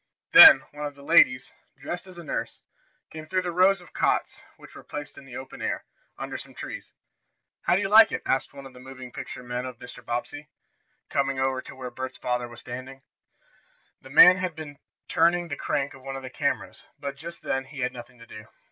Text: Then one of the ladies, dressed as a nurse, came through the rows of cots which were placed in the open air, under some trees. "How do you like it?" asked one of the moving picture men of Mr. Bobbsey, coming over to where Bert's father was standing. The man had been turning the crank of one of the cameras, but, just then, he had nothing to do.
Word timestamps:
Then 0.31 0.61
one 0.71 0.87
of 0.87 0.95
the 0.95 1.03
ladies, 1.03 1.51
dressed 1.79 2.07
as 2.07 2.17
a 2.17 2.23
nurse, 2.23 2.59
came 3.11 3.27
through 3.27 3.43
the 3.43 3.51
rows 3.51 3.81
of 3.81 3.93
cots 3.93 4.41
which 4.57 4.73
were 4.73 4.81
placed 4.83 5.15
in 5.15 5.25
the 5.25 5.37
open 5.37 5.61
air, 5.61 5.85
under 6.17 6.39
some 6.39 6.55
trees. 6.55 6.93
"How 7.65 7.75
do 7.75 7.83
you 7.83 7.87
like 7.87 8.11
it?" 8.11 8.23
asked 8.25 8.51
one 8.51 8.65
of 8.65 8.73
the 8.73 8.79
moving 8.79 9.11
picture 9.11 9.43
men 9.43 9.63
of 9.63 9.77
Mr. 9.77 10.03
Bobbsey, 10.03 10.49
coming 11.11 11.39
over 11.39 11.61
to 11.61 11.75
where 11.75 11.91
Bert's 11.91 12.17
father 12.17 12.47
was 12.47 12.61
standing. 12.61 13.03
The 14.01 14.09
man 14.09 14.37
had 14.37 14.55
been 14.55 14.79
turning 15.07 15.49
the 15.49 15.55
crank 15.55 15.93
of 15.93 16.01
one 16.01 16.15
of 16.15 16.23
the 16.23 16.31
cameras, 16.31 16.81
but, 16.97 17.15
just 17.15 17.43
then, 17.43 17.65
he 17.65 17.81
had 17.81 17.93
nothing 17.93 18.17
to 18.17 18.25
do. 18.25 18.47